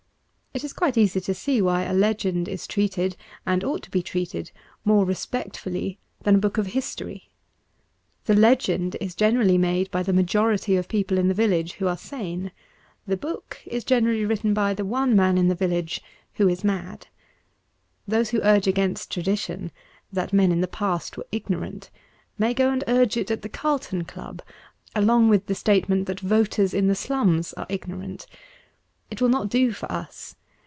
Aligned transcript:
It 0.53 0.65
is 0.65 0.73
quite 0.73 0.97
easy 0.97 1.21
to 1.21 1.33
see 1.33 1.61
why 1.61 1.83
a 1.83 1.93
legend 1.93 2.49
is 2.49 2.67
treated, 2.67 3.15
and 3.45 3.63
ought 3.63 3.83
to 3.83 3.89
be 3.89 4.03
treated, 4.03 4.51
more 4.83 5.05
respectfully 5.05 5.97
than 6.23 6.35
a 6.35 6.39
book 6.39 6.57
of 6.57 6.67
history. 6.67 7.29
The 8.25 8.33
legend 8.33 8.97
is 8.99 9.15
generally 9.15 9.57
made 9.57 9.89
by 9.91 10.03
the 10.03 10.11
majority 10.11 10.75
of 10.75 10.89
people 10.89 11.17
in 11.17 11.29
the 11.29 11.33
village, 11.33 11.75
who 11.75 11.87
are 11.87 11.95
sane. 11.95 12.51
The 13.07 13.15
book 13.15 13.61
is 13.65 13.85
generally 13.85 14.25
written 14.25 14.53
by 14.53 14.73
the 14.73 14.83
one 14.83 15.15
man 15.15 15.37
in 15.37 15.47
the 15.47 15.55
village, 15.55 16.01
who 16.33 16.49
is 16.49 16.65
mad. 16.65 17.07
Those 18.05 18.31
who 18.31 18.41
urge 18.43 18.67
against 18.67 19.09
tradition— 19.09 19.71
that 20.11 20.33
men 20.33 20.51
in 20.51 20.59
the 20.59 20.67
past 20.67 21.15
were 21.15 21.25
ignorant— 21.31 21.89
may 22.37 22.53
go 22.53 22.69
and 22.71 22.83
urge 22.89 23.15
it 23.15 23.31
at 23.31 23.41
the 23.41 23.49
Carlton 23.49 24.03
Club, 24.03 24.41
along 24.97 25.29
with 25.29 25.45
the 25.45 25.55
statement 25.55 26.07
that 26.07 26.19
voters 26.19 26.73
in 26.73 26.87
the 26.87 26.93
slums 26.95 27.53
are 27.53 27.65
ignorant. 27.69 28.27
It 29.09 29.21
will 29.21 29.29
not 29.29 29.47
do 29.47 29.71
for 29.71 29.89
us. 29.89 30.35